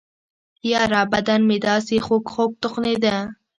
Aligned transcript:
يره 0.71 1.01
بدن 1.11 1.41
مې 1.47 1.57
دسې 1.65 1.97
خوږخوږ 2.05 2.51
تخنېده. 2.63 3.15